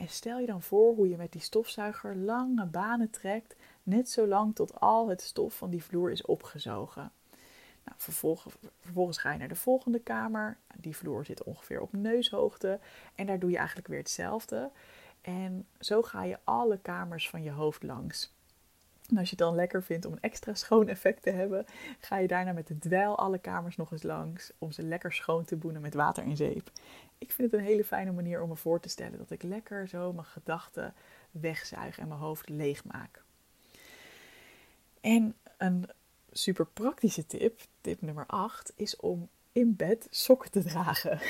En 0.00 0.08
stel 0.08 0.38
je 0.38 0.46
dan 0.46 0.62
voor 0.62 0.94
hoe 0.94 1.08
je 1.08 1.16
met 1.16 1.32
die 1.32 1.40
stofzuiger 1.40 2.16
lange 2.16 2.66
banen 2.66 3.10
trekt, 3.10 3.56
net 3.82 4.10
zo 4.10 4.26
lang 4.26 4.54
tot 4.54 4.80
al 4.80 5.08
het 5.08 5.22
stof 5.22 5.56
van 5.56 5.70
die 5.70 5.84
vloer 5.84 6.10
is 6.10 6.22
opgezogen. 6.22 7.12
Nou, 7.84 7.96
vervolgens, 7.96 8.54
vervolgens 8.80 9.18
ga 9.18 9.32
je 9.32 9.38
naar 9.38 9.48
de 9.48 9.54
volgende 9.54 9.98
kamer. 9.98 10.58
Die 10.76 10.96
vloer 10.96 11.24
zit 11.24 11.42
ongeveer 11.42 11.80
op 11.80 11.92
neushoogte. 11.92 12.80
En 13.14 13.26
daar 13.26 13.38
doe 13.38 13.50
je 13.50 13.56
eigenlijk 13.56 13.88
weer 13.88 13.98
hetzelfde. 13.98 14.70
En 15.20 15.66
zo 15.80 16.02
ga 16.02 16.24
je 16.24 16.38
alle 16.44 16.78
kamers 16.78 17.28
van 17.28 17.42
je 17.42 17.50
hoofd 17.50 17.82
langs. 17.82 18.32
En 19.10 19.16
als 19.16 19.30
je 19.30 19.36
het 19.36 19.44
dan 19.44 19.54
lekker 19.54 19.82
vindt 19.82 20.06
om 20.06 20.12
een 20.12 20.20
extra 20.20 20.54
schoon 20.54 20.88
effect 20.88 21.22
te 21.22 21.30
hebben, 21.30 21.66
ga 22.00 22.18
je 22.18 22.28
daarna 22.28 22.52
met 22.52 22.66
de 22.66 22.78
dweil 22.78 23.18
alle 23.18 23.38
kamers 23.38 23.76
nog 23.76 23.92
eens 23.92 24.02
langs 24.02 24.52
om 24.58 24.72
ze 24.72 24.82
lekker 24.82 25.12
schoon 25.12 25.44
te 25.44 25.56
boenen 25.56 25.80
met 25.80 25.94
water 25.94 26.24
en 26.24 26.36
zeep. 26.36 26.70
Ik 27.18 27.32
vind 27.32 27.50
het 27.50 27.60
een 27.60 27.66
hele 27.66 27.84
fijne 27.84 28.12
manier 28.12 28.42
om 28.42 28.48
me 28.48 28.56
voor 28.56 28.80
te 28.80 28.88
stellen 28.88 29.18
dat 29.18 29.30
ik 29.30 29.42
lekker 29.42 29.88
zo 29.88 30.12
mijn 30.12 30.26
gedachten 30.26 30.94
wegzuig 31.30 31.98
en 31.98 32.08
mijn 32.08 32.20
hoofd 32.20 32.48
leeg 32.48 32.84
maak. 32.84 33.22
En 35.00 35.34
een 35.58 35.88
super 36.32 36.66
praktische 36.66 37.26
tip, 37.26 37.60
tip 37.80 38.00
nummer 38.00 38.24
8, 38.26 38.72
is 38.76 38.96
om 38.96 39.28
in 39.52 39.76
bed 39.76 40.06
sokken 40.10 40.50
te 40.50 40.62
dragen. 40.62 41.20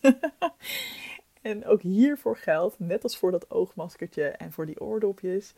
en 1.42 1.66
ook 1.66 1.82
hiervoor 1.82 2.36
geldt, 2.36 2.78
net 2.78 3.02
als 3.02 3.18
voor 3.18 3.30
dat 3.30 3.50
oogmaskertje 3.50 4.24
en 4.24 4.52
voor 4.52 4.66
die 4.66 4.80
oordopjes, 4.80 5.52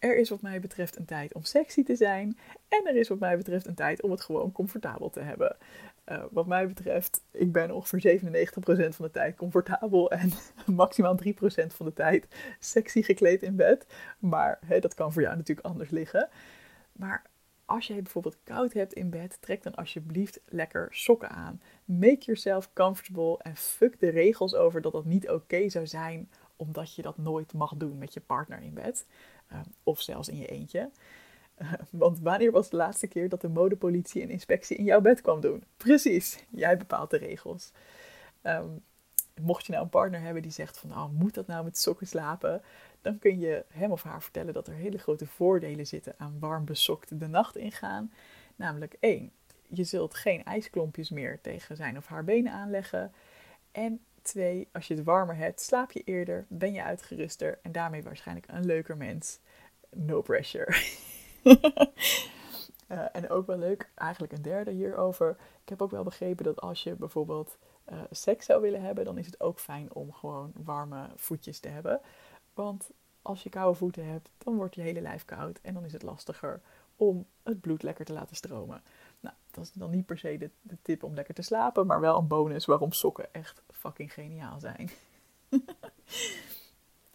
er 0.00 0.16
is 0.16 0.28
wat 0.28 0.42
mij 0.42 0.60
betreft 0.60 0.96
een 0.96 1.04
tijd 1.04 1.34
om 1.34 1.44
sexy 1.44 1.84
te 1.84 1.96
zijn. 1.96 2.38
En 2.68 2.86
er 2.86 2.96
is 2.96 3.08
wat 3.08 3.18
mij 3.18 3.36
betreft 3.36 3.66
een 3.66 3.74
tijd 3.74 4.02
om 4.02 4.10
het 4.10 4.20
gewoon 4.20 4.52
comfortabel 4.52 5.10
te 5.10 5.20
hebben. 5.20 5.56
Uh, 6.08 6.24
wat 6.30 6.46
mij 6.46 6.66
betreft, 6.66 7.22
ik 7.30 7.52
ben 7.52 7.70
ongeveer 7.70 8.20
97% 8.20 8.54
van 8.88 9.04
de 9.04 9.10
tijd 9.10 9.36
comfortabel 9.36 10.10
en 10.10 10.30
maximaal 10.66 11.18
3% 11.24 11.26
van 11.66 11.86
de 11.86 11.92
tijd 11.92 12.26
sexy 12.58 13.02
gekleed 13.02 13.42
in 13.42 13.56
bed. 13.56 13.86
Maar 14.18 14.58
dat 14.80 14.94
kan 14.94 15.12
voor 15.12 15.22
jou 15.22 15.36
natuurlijk 15.36 15.66
anders 15.66 15.90
liggen. 15.90 16.28
Maar 16.92 17.22
als 17.64 17.86
jij 17.86 18.02
bijvoorbeeld 18.02 18.38
koud 18.44 18.72
hebt 18.72 18.92
in 18.92 19.10
bed, 19.10 19.36
trek 19.40 19.62
dan 19.62 19.74
alsjeblieft 19.74 20.40
lekker 20.46 20.88
sokken 20.90 21.30
aan. 21.30 21.62
Make 21.84 22.24
yourself 22.24 22.72
comfortable 22.72 23.38
en 23.38 23.56
fuck 23.56 24.00
de 24.00 24.08
regels 24.08 24.54
over 24.54 24.80
dat 24.80 24.92
dat 24.92 25.04
niet 25.04 25.28
oké 25.28 25.68
zou 25.68 25.86
zijn 25.86 26.30
omdat 26.60 26.94
je 26.94 27.02
dat 27.02 27.18
nooit 27.18 27.52
mag 27.52 27.74
doen 27.76 27.98
met 27.98 28.14
je 28.14 28.20
partner 28.20 28.62
in 28.62 28.74
bed. 28.74 29.06
Ehm, 29.46 29.64
of 29.82 30.00
zelfs 30.00 30.28
in 30.28 30.36
je 30.36 30.46
eentje. 30.46 30.90
Uh, 31.58 31.72
want 31.90 32.18
wanneer 32.20 32.52
was 32.52 32.70
de 32.70 32.76
laatste 32.76 33.06
keer 33.06 33.28
dat 33.28 33.40
de 33.40 33.48
modepolitie 33.48 34.22
een 34.22 34.30
inspectie 34.30 34.76
in 34.76 34.84
jouw 34.84 35.00
bed 35.00 35.20
kwam 35.20 35.40
doen? 35.40 35.64
Precies, 35.76 36.44
jij 36.50 36.76
bepaalt 36.76 37.10
de 37.10 37.16
regels. 37.16 37.72
Um, 38.42 38.82
mocht 39.40 39.66
je 39.66 39.72
nou 39.72 39.84
een 39.84 39.90
partner 39.90 40.20
hebben 40.20 40.42
die 40.42 40.52
zegt 40.52 40.78
van, 40.78 40.90
nou, 40.90 41.12
moet 41.12 41.34
dat 41.34 41.46
nou 41.46 41.64
met 41.64 41.78
sokken 41.78 42.06
slapen? 42.06 42.62
dan 43.02 43.18
kun 43.18 43.38
je 43.38 43.64
hem 43.68 43.92
of 43.92 44.02
haar 44.02 44.22
vertellen 44.22 44.54
dat 44.54 44.66
er 44.66 44.74
hele 44.74 44.98
grote 44.98 45.26
voordelen 45.26 45.86
zitten 45.86 46.14
aan 46.16 46.38
warm 46.38 46.64
besokt 46.64 47.20
de 47.20 47.26
nacht 47.26 47.56
ingaan. 47.56 48.12
Namelijk 48.56 48.96
één, 49.00 49.32
je 49.68 49.84
zult 49.84 50.14
geen 50.14 50.44
ijsklompjes 50.44 51.10
meer 51.10 51.40
tegen 51.40 51.76
zijn 51.76 51.96
of 51.96 52.06
haar 52.06 52.24
benen 52.24 52.52
aanleggen. 52.52 53.12
En 53.72 54.00
twee, 54.22 54.68
als 54.72 54.88
je 54.88 54.94
het 54.94 55.04
warmer 55.04 55.36
hebt, 55.36 55.60
slaap 55.60 55.92
je 55.92 56.02
eerder, 56.02 56.46
ben 56.48 56.72
je 56.72 56.82
uitgeruster 56.82 57.58
en 57.62 57.72
daarmee 57.72 58.02
waarschijnlijk 58.02 58.46
een 58.50 58.66
leuker 58.66 58.96
mens. 58.96 59.40
No 59.90 60.22
pressure. 60.22 60.76
uh, 61.42 61.56
en 63.12 63.30
ook 63.30 63.46
wel 63.46 63.58
leuk, 63.58 63.90
eigenlijk 63.94 64.32
een 64.32 64.42
derde 64.42 64.70
hierover. 64.70 65.36
Ik 65.62 65.68
heb 65.68 65.82
ook 65.82 65.90
wel 65.90 66.04
begrepen 66.04 66.44
dat 66.44 66.60
als 66.60 66.82
je 66.82 66.94
bijvoorbeeld 66.94 67.58
uh, 67.92 68.00
seks 68.10 68.46
zou 68.46 68.60
willen 68.60 68.82
hebben, 68.82 69.04
dan 69.04 69.18
is 69.18 69.26
het 69.26 69.40
ook 69.40 69.58
fijn 69.58 69.94
om 69.94 70.12
gewoon 70.12 70.52
warme 70.54 71.08
voetjes 71.16 71.58
te 71.58 71.68
hebben. 71.68 72.00
Want 72.54 72.90
als 73.22 73.42
je 73.42 73.48
koude 73.48 73.78
voeten 73.78 74.06
hebt, 74.06 74.30
dan 74.38 74.56
wordt 74.56 74.74
je 74.74 74.80
hele 74.80 75.00
lijf 75.00 75.24
koud 75.24 75.58
en 75.62 75.74
dan 75.74 75.84
is 75.84 75.92
het 75.92 76.02
lastiger 76.02 76.60
om 77.00 77.26
het 77.42 77.60
bloed 77.60 77.82
lekker 77.82 78.04
te 78.04 78.12
laten 78.12 78.36
stromen. 78.36 78.82
Nou, 79.20 79.34
dat 79.50 79.64
is 79.64 79.72
dan 79.72 79.90
niet 79.90 80.06
per 80.06 80.18
se 80.18 80.38
de, 80.38 80.50
de 80.62 80.76
tip 80.82 81.02
om 81.02 81.14
lekker 81.14 81.34
te 81.34 81.42
slapen, 81.42 81.86
maar 81.86 82.00
wel 82.00 82.18
een 82.18 82.26
bonus 82.26 82.64
waarom 82.64 82.92
sokken 82.92 83.34
echt 83.34 83.62
fucking 83.72 84.12
geniaal 84.12 84.60
zijn. 84.60 84.90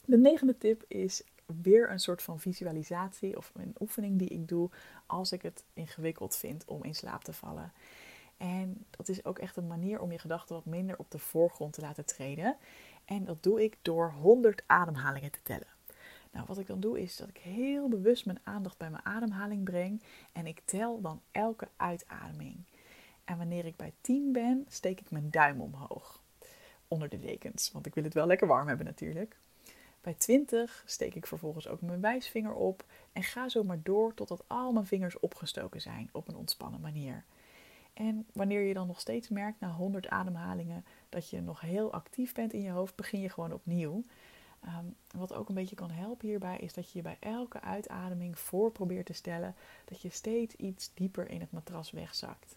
de 0.06 0.18
negende 0.18 0.58
tip 0.58 0.84
is 0.88 1.24
weer 1.62 1.92
een 1.92 2.00
soort 2.00 2.22
van 2.22 2.40
visualisatie 2.40 3.38
of 3.38 3.52
een 3.56 3.76
oefening 3.80 4.20
die 4.20 4.30
ik 4.30 4.48
doe 4.48 4.70
als 5.06 5.32
ik 5.32 5.42
het 5.42 5.64
ingewikkeld 5.74 6.36
vind 6.36 6.66
om 6.66 6.84
in 6.84 6.96
slaap 6.96 7.24
te 7.24 7.34
vallen. 7.34 7.72
En 8.38 8.86
dat 8.90 9.10
is 9.10 9.26
ook 9.26 9.40
echt 9.40 9.58
een 9.58 9.68
manier 9.68 10.00
om 10.00 10.12
je 10.12 10.20
gedachten 10.20 10.56
wat 10.56 10.66
minder 10.66 10.98
op 10.98 11.12
de 11.12 11.20
voorgrond 11.20 11.74
te 11.74 11.82
laten 11.82 12.06
treden. 12.06 12.58
En 13.06 13.26
dat 13.26 13.44
doe 13.44 13.64
ik 13.64 13.78
door 13.82 14.12
100 14.12 14.64
ademhalingen 14.66 15.32
te 15.32 15.42
tellen. 15.44 15.75
Nou, 16.36 16.48
wat 16.48 16.58
ik 16.58 16.68
dan 16.68 16.80
doe 16.80 17.02
is 17.02 17.16
dat 17.16 17.28
ik 17.28 17.38
heel 17.38 17.90
bewust 17.90 18.26
mijn 18.26 18.40
aandacht 18.44 18.78
bij 18.78 18.90
mijn 18.90 19.06
ademhaling 19.06 19.64
breng 19.64 20.02
en 20.32 20.48
ik 20.48 20.62
tel 20.66 21.02
dan 21.02 21.22
elke 21.32 21.68
uitademing. 21.76 22.58
En 23.24 23.38
wanneer 23.38 23.66
ik 23.66 23.76
bij 23.76 23.94
10 24.02 24.32
ben, 24.32 24.66
steek 24.70 25.00
ik 25.00 25.12
mijn 25.12 25.32
duim 25.32 25.62
omhoog. 25.62 26.22
Onder 26.88 27.10
de 27.10 27.20
dekens, 27.20 27.72
want 27.72 27.86
ik 27.86 27.94
wil 27.94 28.04
het 28.04 28.14
wel 28.14 28.28
lekker 28.28 28.48
warm 28.48 28.68
hebben 28.68 28.86
natuurlijk. 28.86 29.38
Bij 30.02 30.14
20 30.14 30.84
steek 30.86 31.16
ik 31.16 31.28
vervolgens 31.28 31.68
ook 31.68 31.82
mijn 31.82 32.02
wijsvinger 32.02 32.54
op 32.54 32.86
en 33.14 33.24
ga 33.24 33.50
zo 33.50 33.64
maar 33.64 33.80
door 33.84 34.14
totdat 34.14 34.44
al 34.48 34.72
mijn 34.72 34.86
vingers 34.86 35.20
opgestoken 35.20 35.82
zijn 35.82 36.10
op 36.12 36.28
een 36.28 36.36
ontspannen 36.36 36.82
manier. 36.82 37.24
En 37.94 38.26
wanneer 38.34 38.62
je 38.62 38.74
dan 38.74 38.88
nog 38.88 39.00
steeds 39.00 39.30
merkt 39.30 39.60
na 39.60 39.72
100 39.72 40.08
ademhalingen 40.08 40.86
dat 41.10 41.30
je 41.30 41.42
nog 41.42 41.62
heel 41.62 41.94
actief 41.94 42.34
bent 42.34 42.54
in 42.54 42.62
je 42.62 42.72
hoofd, 42.72 42.96
begin 42.96 43.22
je 43.22 43.30
gewoon 43.30 43.54
opnieuw. 43.54 44.04
Um, 44.68 44.96
wat 45.12 45.34
ook 45.34 45.50
een 45.50 45.56
beetje 45.56 45.76
kan 45.76 45.92
helpen 45.92 46.28
hierbij 46.28 46.58
is 46.58 46.74
dat 46.74 46.92
je 46.92 46.98
je 46.98 47.04
bij 47.04 47.18
elke 47.20 47.62
uitademing 47.62 48.40
voor 48.40 48.72
probeert 48.72 49.06
te 49.06 49.14
stellen 49.14 49.56
dat 49.86 50.02
je 50.02 50.10
steeds 50.10 50.56
iets 50.56 50.92
dieper 50.94 51.30
in 51.30 51.40
het 51.40 51.52
matras 51.52 51.92
wegzakt. 51.92 52.56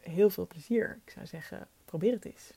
Heel 0.00 0.30
veel 0.30 0.46
plezier. 0.46 1.00
Ik 1.04 1.12
zou 1.12 1.26
zeggen, 1.26 1.68
probeer 1.84 2.12
het 2.12 2.24
eens. 2.24 2.52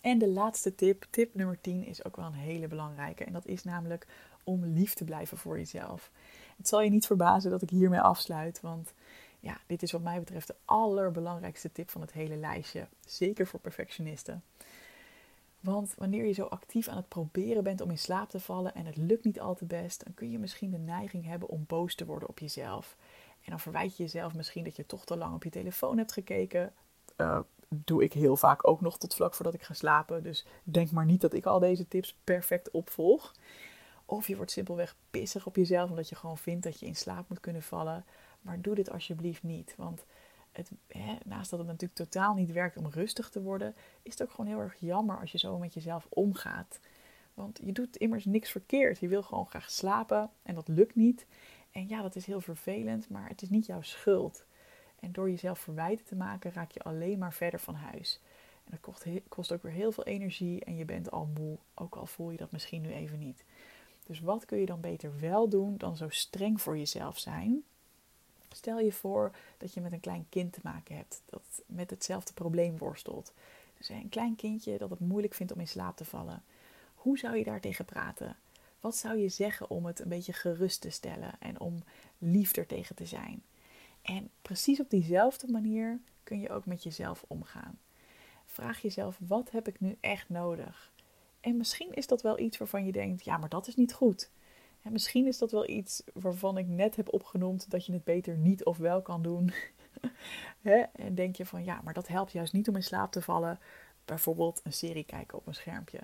En 0.00 0.18
de 0.18 0.28
laatste 0.28 0.74
tip, 0.74 1.06
tip 1.10 1.34
nummer 1.34 1.60
10, 1.60 1.84
is 1.84 2.04
ook 2.04 2.16
wel 2.16 2.26
een 2.26 2.32
hele 2.32 2.68
belangrijke. 2.68 3.24
En 3.24 3.32
dat 3.32 3.46
is 3.46 3.64
namelijk 3.64 4.06
om 4.44 4.64
lief 4.64 4.94
te 4.94 5.04
blijven 5.04 5.38
voor 5.38 5.58
jezelf. 5.58 6.10
Het 6.56 6.68
zal 6.68 6.80
je 6.80 6.90
niet 6.90 7.06
verbazen 7.06 7.50
dat 7.50 7.62
ik 7.62 7.70
hiermee 7.70 8.00
afsluit, 8.00 8.60
want 8.60 8.92
ja, 9.40 9.60
dit 9.66 9.82
is 9.82 9.92
wat 9.92 10.02
mij 10.02 10.18
betreft 10.18 10.46
de 10.46 10.54
allerbelangrijkste 10.64 11.72
tip 11.72 11.90
van 11.90 12.00
het 12.00 12.12
hele 12.12 12.36
lijstje. 12.36 12.86
Zeker 13.06 13.46
voor 13.46 13.60
perfectionisten. 13.60 14.42
Want 15.60 15.94
wanneer 15.96 16.26
je 16.26 16.32
zo 16.32 16.44
actief 16.44 16.88
aan 16.88 16.96
het 16.96 17.08
proberen 17.08 17.64
bent 17.64 17.80
om 17.80 17.90
in 17.90 17.98
slaap 17.98 18.30
te 18.30 18.40
vallen 18.40 18.74
en 18.74 18.86
het 18.86 18.96
lukt 18.96 19.24
niet 19.24 19.40
al 19.40 19.54
te 19.54 19.64
best, 19.64 20.04
dan 20.04 20.14
kun 20.14 20.30
je 20.30 20.38
misschien 20.38 20.70
de 20.70 20.78
neiging 20.78 21.24
hebben 21.24 21.48
om 21.48 21.64
boos 21.66 21.94
te 21.94 22.06
worden 22.06 22.28
op 22.28 22.38
jezelf. 22.38 22.96
En 23.44 23.50
dan 23.50 23.60
verwijt 23.60 23.96
je 23.96 24.02
jezelf 24.02 24.34
misschien 24.34 24.64
dat 24.64 24.76
je 24.76 24.86
toch 24.86 25.04
te 25.04 25.16
lang 25.16 25.34
op 25.34 25.44
je 25.44 25.50
telefoon 25.50 25.98
hebt 25.98 26.12
gekeken. 26.12 26.72
Uh, 27.16 27.40
doe 27.68 28.02
ik 28.02 28.12
heel 28.12 28.36
vaak 28.36 28.68
ook 28.68 28.80
nog 28.80 28.98
tot 28.98 29.14
vlak 29.14 29.34
voordat 29.34 29.54
ik 29.54 29.62
ga 29.62 29.74
slapen. 29.74 30.22
Dus 30.22 30.46
denk 30.62 30.90
maar 30.90 31.04
niet 31.04 31.20
dat 31.20 31.34
ik 31.34 31.46
al 31.46 31.58
deze 31.58 31.88
tips 31.88 32.18
perfect 32.24 32.70
opvolg. 32.70 33.34
Of 34.04 34.26
je 34.26 34.36
wordt 34.36 34.50
simpelweg 34.50 34.96
pissig 35.10 35.46
op 35.46 35.56
jezelf 35.56 35.90
omdat 35.90 36.08
je 36.08 36.14
gewoon 36.14 36.38
vindt 36.38 36.64
dat 36.64 36.80
je 36.80 36.86
in 36.86 36.96
slaap 36.96 37.28
moet 37.28 37.40
kunnen 37.40 37.62
vallen. 37.62 38.04
Maar 38.40 38.60
doe 38.60 38.74
dit 38.74 38.90
alsjeblieft 38.90 39.42
niet. 39.42 39.74
Want 39.76 40.04
het, 40.52 40.70
naast 41.24 41.50
dat 41.50 41.58
het 41.58 41.68
natuurlijk 41.68 41.98
totaal 41.98 42.34
niet 42.34 42.52
werkt 42.52 42.76
om 42.76 42.86
rustig 42.86 43.30
te 43.30 43.42
worden, 43.42 43.74
is 44.02 44.12
het 44.12 44.22
ook 44.22 44.30
gewoon 44.30 44.46
heel 44.46 44.60
erg 44.60 44.76
jammer 44.78 45.20
als 45.20 45.32
je 45.32 45.38
zo 45.38 45.58
met 45.58 45.74
jezelf 45.74 46.06
omgaat. 46.08 46.80
Want 47.34 47.60
je 47.64 47.72
doet 47.72 47.96
immers 47.96 48.24
niks 48.24 48.50
verkeerd. 48.50 48.98
Je 48.98 49.08
wil 49.08 49.22
gewoon 49.22 49.46
graag 49.46 49.70
slapen 49.70 50.30
en 50.42 50.54
dat 50.54 50.68
lukt 50.68 50.94
niet. 50.94 51.26
En 51.70 51.88
ja, 51.88 52.02
dat 52.02 52.16
is 52.16 52.26
heel 52.26 52.40
vervelend, 52.40 53.08
maar 53.08 53.28
het 53.28 53.42
is 53.42 53.48
niet 53.50 53.66
jouw 53.66 53.82
schuld. 53.82 54.44
En 55.00 55.12
door 55.12 55.30
jezelf 55.30 55.58
verwijten 55.58 56.04
te 56.04 56.16
maken, 56.16 56.52
raak 56.52 56.70
je 56.70 56.82
alleen 56.82 57.18
maar 57.18 57.32
verder 57.32 57.60
van 57.60 57.74
huis. 57.74 58.20
En 58.64 58.70
dat 58.70 58.80
kost, 58.80 59.04
kost 59.28 59.52
ook 59.52 59.62
weer 59.62 59.72
heel 59.72 59.92
veel 59.92 60.04
energie 60.04 60.64
en 60.64 60.76
je 60.76 60.84
bent 60.84 61.10
al 61.10 61.28
moe, 61.38 61.58
ook 61.74 61.94
al 61.94 62.06
voel 62.06 62.30
je 62.30 62.36
dat 62.36 62.52
misschien 62.52 62.82
nu 62.82 62.92
even 62.92 63.18
niet. 63.18 63.44
Dus 64.06 64.20
wat 64.20 64.44
kun 64.44 64.58
je 64.58 64.66
dan 64.66 64.80
beter 64.80 65.20
wel 65.20 65.48
doen 65.48 65.76
dan 65.76 65.96
zo 65.96 66.08
streng 66.08 66.60
voor 66.60 66.78
jezelf 66.78 67.18
zijn? 67.18 67.64
Stel 68.54 68.78
je 68.78 68.92
voor 68.92 69.30
dat 69.58 69.74
je 69.74 69.80
met 69.80 69.92
een 69.92 70.00
klein 70.00 70.26
kind 70.28 70.52
te 70.52 70.60
maken 70.62 70.96
hebt 70.96 71.22
dat 71.26 71.62
met 71.66 71.90
hetzelfde 71.90 72.32
probleem 72.32 72.78
worstelt. 72.78 73.32
Dus 73.78 73.88
een 73.88 74.08
klein 74.08 74.36
kindje 74.36 74.78
dat 74.78 74.90
het 74.90 75.00
moeilijk 75.00 75.34
vindt 75.34 75.52
om 75.52 75.60
in 75.60 75.68
slaap 75.68 75.96
te 75.96 76.04
vallen. 76.04 76.42
Hoe 76.94 77.18
zou 77.18 77.36
je 77.36 77.44
daar 77.44 77.60
tegen 77.60 77.84
praten? 77.84 78.36
Wat 78.80 78.96
zou 78.96 79.18
je 79.18 79.28
zeggen 79.28 79.70
om 79.70 79.86
het 79.86 80.00
een 80.00 80.08
beetje 80.08 80.32
gerust 80.32 80.80
te 80.80 80.90
stellen 80.90 81.32
en 81.38 81.60
om 81.60 81.82
liefder 82.18 82.66
tegen 82.66 82.96
te 82.96 83.06
zijn? 83.06 83.42
En 84.02 84.30
precies 84.42 84.80
op 84.80 84.90
diezelfde 84.90 85.50
manier 85.50 86.00
kun 86.22 86.40
je 86.40 86.50
ook 86.50 86.66
met 86.66 86.82
jezelf 86.82 87.24
omgaan. 87.26 87.78
Vraag 88.46 88.80
jezelf: 88.80 89.18
wat 89.26 89.50
heb 89.50 89.68
ik 89.68 89.80
nu 89.80 89.96
echt 90.00 90.28
nodig? 90.28 90.92
En 91.40 91.56
misschien 91.56 91.92
is 91.92 92.06
dat 92.06 92.22
wel 92.22 92.38
iets 92.38 92.58
waarvan 92.58 92.86
je 92.86 92.92
denkt: 92.92 93.24
ja, 93.24 93.36
maar 93.36 93.48
dat 93.48 93.66
is 93.66 93.76
niet 93.76 93.92
goed 93.92 94.30
misschien 94.88 95.26
is 95.26 95.38
dat 95.38 95.50
wel 95.50 95.68
iets 95.68 96.02
waarvan 96.12 96.58
ik 96.58 96.66
net 96.66 96.96
heb 96.96 97.12
opgenoemd 97.12 97.70
dat 97.70 97.86
je 97.86 97.92
het 97.92 98.04
beter 98.04 98.36
niet 98.36 98.64
of 98.64 98.76
wel 98.76 99.02
kan 99.02 99.22
doen. 99.22 99.52
en 100.92 101.14
denk 101.14 101.36
je 101.36 101.46
van 101.46 101.64
ja, 101.64 101.80
maar 101.84 101.94
dat 101.94 102.08
helpt 102.08 102.32
juist 102.32 102.52
niet 102.52 102.68
om 102.68 102.76
in 102.76 102.82
slaap 102.82 103.12
te 103.12 103.22
vallen. 103.22 103.58
Bijvoorbeeld 104.04 104.60
een 104.64 104.72
serie 104.72 105.04
kijken 105.04 105.38
op 105.38 105.46
een 105.46 105.54
schermpje. 105.54 106.00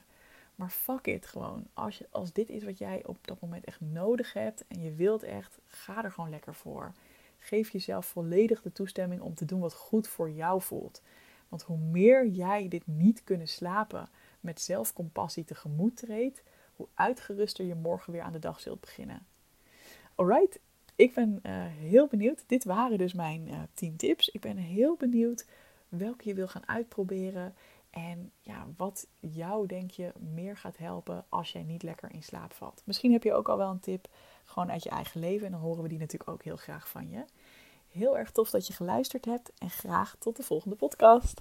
Maar 0.54 0.70
fuck 0.70 1.06
it 1.06 1.26
gewoon. 1.26 1.66
Als, 1.74 1.98
je, 1.98 2.06
als 2.10 2.32
dit 2.32 2.48
is 2.48 2.64
wat 2.64 2.78
jij 2.78 3.04
op 3.06 3.26
dat 3.26 3.40
moment 3.40 3.64
echt 3.64 3.80
nodig 3.80 4.32
hebt 4.32 4.64
en 4.68 4.82
je 4.82 4.92
wilt 4.94 5.22
echt, 5.22 5.58
ga 5.66 6.04
er 6.04 6.12
gewoon 6.12 6.30
lekker 6.30 6.54
voor. 6.54 6.92
Geef 7.38 7.70
jezelf 7.70 8.06
volledig 8.06 8.62
de 8.62 8.72
toestemming 8.72 9.20
om 9.20 9.34
te 9.34 9.44
doen 9.44 9.60
wat 9.60 9.74
goed 9.74 10.08
voor 10.08 10.30
jou 10.30 10.62
voelt. 10.62 11.02
Want 11.48 11.62
hoe 11.62 11.78
meer 11.78 12.26
jij 12.26 12.68
dit 12.68 12.86
niet 12.86 13.24
kunnen 13.24 13.48
slapen 13.48 14.08
met 14.40 14.60
zelfcompassie 14.60 15.44
tegemoet 15.44 15.96
treedt, 15.96 16.42
hoe 16.76 16.88
uitgeruster 16.94 17.64
je 17.64 17.74
morgen 17.74 18.12
weer 18.12 18.22
aan 18.22 18.32
de 18.32 18.38
dag 18.38 18.60
zult 18.60 18.80
beginnen. 18.80 19.26
Alright, 20.14 20.58
ik 20.96 21.14
ben 21.14 21.40
uh, 21.42 21.52
heel 21.66 22.06
benieuwd. 22.06 22.44
Dit 22.46 22.64
waren 22.64 22.98
dus 22.98 23.12
mijn 23.12 23.48
uh, 23.48 23.54
eh, 23.54 23.62
10 23.74 23.96
tips. 23.96 24.28
Ik 24.28 24.40
ben 24.40 24.56
heel 24.56 24.96
benieuwd 24.96 25.46
welke 25.88 26.28
je 26.28 26.34
wil 26.34 26.48
gaan 26.48 26.68
uitproberen. 26.68 27.54
En 27.90 28.32
ja, 28.40 28.66
wat 28.76 29.06
jou 29.20 29.66
denk 29.66 29.90
je 29.90 30.12
meer 30.18 30.56
gaat 30.56 30.76
helpen 30.76 31.24
als 31.28 31.52
jij 31.52 31.62
niet 31.62 31.82
lekker 31.82 32.12
in 32.12 32.22
slaap 32.22 32.52
valt. 32.52 32.82
Misschien 32.84 33.12
heb 33.12 33.22
je 33.22 33.34
ook 33.34 33.48
al 33.48 33.56
wel 33.56 33.70
een 33.70 33.80
tip 33.80 34.08
gewoon 34.44 34.70
uit 34.70 34.82
je 34.82 34.90
eigen 34.90 35.20
leven. 35.20 35.46
En 35.46 35.52
dan 35.52 35.60
horen 35.60 35.82
we 35.82 35.88
die 35.88 35.98
natuurlijk 35.98 36.30
ook 36.30 36.42
heel 36.42 36.56
graag 36.56 36.88
van 36.88 37.10
je. 37.10 37.24
Heel 37.88 38.18
erg 38.18 38.30
tof 38.30 38.50
dat 38.50 38.66
je 38.66 38.72
geluisterd 38.72 39.24
hebt. 39.24 39.52
En 39.58 39.70
graag 39.70 40.16
tot 40.18 40.36
de 40.36 40.42
volgende 40.42 40.76
podcast. 40.76 41.40